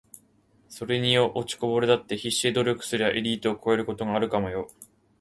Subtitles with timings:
[0.67, 1.31] ｢それによ……
[1.35, 4.67] 落ちこぼれだって必死で努力すりゃエリートを超えることがあるかもよ｣